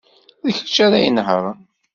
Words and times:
D 0.45 0.47
kečč 0.57 0.75
ara 0.85 0.99
inehṛen. 1.07 1.59